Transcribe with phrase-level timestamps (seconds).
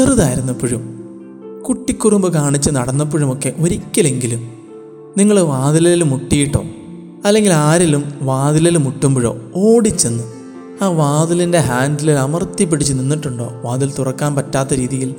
[0.00, 0.82] ചെറുതായിരുന്നപ്പോഴും
[1.68, 4.48] കുട്ടിക്കുറുമ്പ് കാണിച്ച് നടന്നപ്പോഴുമൊക്കെ ഒരിക്കലെങ്കിലും
[5.18, 6.64] നിങ്ങൾ വാതിലിൽ മുട്ടിയിട്ടോ
[7.24, 10.24] അല്ലെങ്കിൽ ആരിലും വാതിലിൽ മുട്ടുമ്പോഴോ ഓടിച്ചെന്ന്
[10.82, 13.52] ആ വാതിലിന്റെ ഹാൻഡിലിൽ അമർത്തി പിടിച്ച് നിന്നിട്ടുണ്ടോ?
[13.64, 15.10] വാതിൽ തുറക്കാൻ പറ്റാത്ത രീതിയിൽ.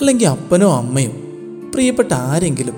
[0.00, 1.10] അല്ലെങ്കിൽ അപ്പനോ അമ്മയോ
[1.74, 2.74] പ്രിയപ്പെട്ട ആരെങ്കിലും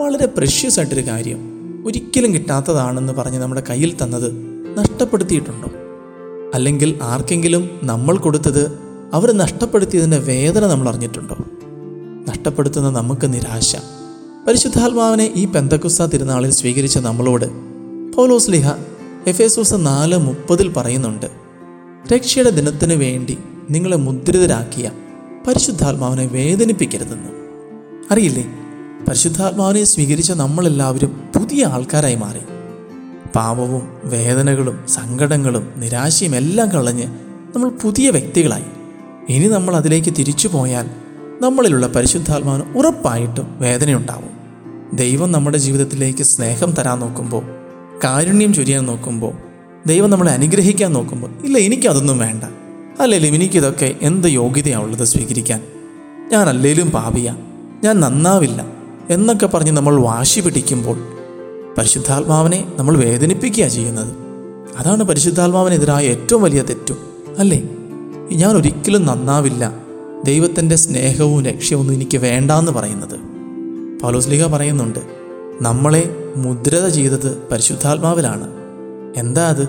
[0.00, 1.38] വളരെ പ്രഷ്യസ് ആയിട്ടൊരു കാര്യം
[1.86, 4.32] ഒരിക്കലും കിട്ടാത്തതാണെന്ന് പറഞ്ഞ് നമ്മുടെ കയ്യിൽ തന്നത്
[4.78, 5.70] നഷ്ടപ്പെടുത്തിയിട്ടുണ്ടോ?
[6.54, 11.36] അല്ലെങ്കിൽ ആർക്കെങ്കിലും നമ്മൾ കൊടുത്തത് അവർ നഷ്ടപ്പെടുത്തിയതിന്റെ വേദന നമ്മൾ അറിഞ്ഞിട്ടുണ്ടോ?
[12.28, 13.76] നഷ്ടപ്പെടുത്തുന്ന നമുക്ക് നിരാശ.
[14.48, 17.44] പരിശുദ്ധാത്മാവിനെ ഈ പെന്തക്കുസ്ത തിരുനാളിൽ സ്വീകരിച്ച നമ്മളോട്
[18.12, 18.68] പൗലോസ് ലിഹ
[19.26, 21.26] എഫേസൂസ് നാല് മുപ്പതിൽ പറയുന്നുണ്ട്
[22.14, 23.38] രക്ഷയുടെ ദിനത്തിന് വേണ്ടി
[23.70, 24.90] നിങ്ങളെ മുദ്രിതരാക്കിയ
[25.46, 27.28] പരിശുദ്ധാത്മാവിനെ വേദനിപ്പിക്കരുതെന്ന്.
[28.10, 28.46] അറിയില്ലേ?
[29.08, 32.40] പരിശുദ്ധാത്മാവിനെ സ്വീകരിച്ച നമ്മളെല്ലാവരും പുതിയ ആൾക്കാരായി മാറി.
[33.36, 37.06] പാപവും വേദനകളും സങ്കടങ്ങളും നിരാശയും എല്ലാം കളഞ്ഞ്
[37.54, 38.73] നമ്മൾ പുതിയ വ്യക്തികളായി.
[39.28, 40.86] ഇനി നമ്മൾ അതിലേക്ക് തിരിച്ചു പോയാൽ
[41.42, 44.34] നമ്മളിലുള്ള പരിശുദ്ധാത്മാവിന് ഉറപ്പായിട്ടും വേദനയുണ്ടാവും.
[44.96, 47.44] ദൈവം നമ്മുടെ ജീവിതത്തിലേക്ക് സ്നേഹം തരാൻ നോക്കുമ്പോൾ
[48.04, 49.32] കാരുണ്യം ചൊരിയാൻ നോക്കുമ്പോൾ
[49.86, 52.44] ദൈവം നമ്മളെ അനുഗ്രഹിക്കാൻ നോക്കുമ്പോൾ ഇല്ല എനിക്കതൊന്നും വേണ്ട.
[53.00, 55.60] അല്ലെങ്കിലും എനിക്കിതൊക്കെ എന്ത് യോഗ്യതയാണുള്ളത് സ്വീകരിക്കാൻ?
[56.32, 57.36] ഞാൻ അല്ലേലും പാപിയ
[57.84, 58.66] ഞാൻ നന്നാവില്ല
[59.10, 60.98] എന്നൊക്കെ പറഞ്ഞ് നമ്മൾ വാശി പിടിക്കുമ്പോൾ
[61.78, 64.14] പരിശുദ്ധാത്മാവിനെ നമ്മൾ വേദനിപ്പിക്കുക ചെയ്യുന്നത്.
[64.76, 66.96] അതാണ് പരിശുദ്ധാത്മാവിനെതിരായ ഏറ്റവും വലിയ തെറ്റും
[67.38, 67.62] അല്ലേ?
[68.32, 69.72] ഞാൻ ഒരിക്കലും നന്നാവില്ല.
[70.24, 73.18] ദൈവത്തിന്റെ സ്നേഹവും ലക്ഷ്യമൊന്നും എനിക്ക് വേണ്ടാന്ന് പറയുന്നത്.
[74.00, 74.98] പൗലോസ്ലിഹ പറയുന്നുണ്ട്
[75.62, 78.48] നമ്മളെ മുദ്രത ചെയ്തത് പരിശുദ്ധാത്മാവിലാണ്.
[79.16, 79.68] എന്താ അത്?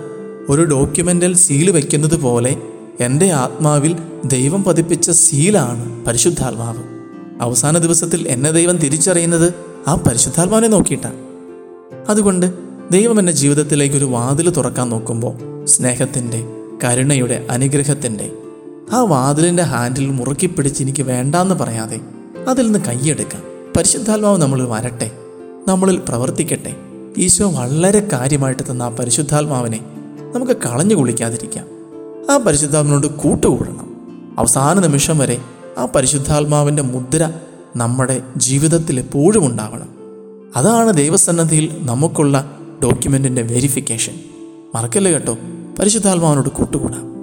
[0.50, 2.58] ഒരു ഡോക്യുമെന്റിൽ സീൽ വയ്ക്കുന്നത് പോലെ
[3.00, 6.84] എന്റെ ആത്മാവിൽ ദൈവം പതിപ്പിച്ച സീലാണ് പരിശുദ്ധാത്മാവ്.
[7.42, 9.54] അവസാന ദിവസത്തിൽ എന്നെ ദൈവം തിരിച്ചറിയുന്നത്
[9.88, 11.16] ആ പരിശുദ്ധാത്മാവിനെ നോക്കിയിട്ടാണ്
[12.10, 12.54] അതുകൊണ്ട്
[12.92, 16.44] ദൈവം എന്റെ ജീവിതത്തിലേക്ക് ഒരു വാതിൽ തുറക്കാൻ നോക്കുമ്പോൾ സ്നേഹത്തിന്റെ
[16.84, 18.32] കരുണയുടെ അനുഗ്രഹത്തിന്റെ
[18.92, 22.00] ആ വാതിലിന്റെ ഹാൻഡിൽ മുറുക്കി പിടിച്ച് എനിക്ക് വേണ്ടാന്ന് പറയാതെ
[22.48, 23.44] അതിൽ നിന്ന് കൈയെടുക്കാം.
[23.78, 25.12] പരിശുദ്ധാത്മാവ് നമ്മൾ വരട്ടെ.
[25.68, 26.76] നമ്മളിൽ പ്രവർത്തിക്കട്ടെ.
[27.18, 29.80] ഈശോ വളരെ കാര്യമായിട്ട് തന്ന ആ പരിശുദ്ധാത്മാവിനെ
[30.36, 31.66] നമുക്ക് കളഞ്ഞു കുളിക്കാതിരിക്കാം.
[32.32, 33.96] ആ പരിശുദ്ധാത്മാവിനോട് കൂട്ടുകൂടണം.
[34.40, 35.42] അവസാന നിമിഷം വരെ
[35.78, 37.32] ആ പരിശുദ്ധാത്മാവിന്റെ മുദ്ര
[37.76, 39.90] നമ്മുടെ ജീവിതത്തിൽ എപ്പോഴും ഉണ്ടാവണം.
[40.56, 44.14] അതാണ് ദൈവസന്നദ്ധിയിൽ നമുക്കുള്ള ഡോക്യുമെന്റിന്റെ വെരിഫിക്കേഷൻ.
[44.76, 45.38] മറക്കല്ലേ കേട്ടോ?
[45.80, 47.15] പരിശുദ്ധാത്മാവിനോട് കൂട്ടുകൂടാം.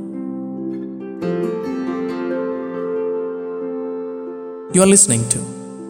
[4.74, 5.38] You are listening to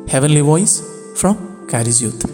[0.09, 0.83] Heavenly Voice
[1.15, 2.32] from Carries Youth.